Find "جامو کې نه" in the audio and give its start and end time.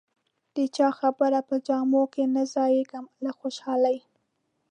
1.67-2.43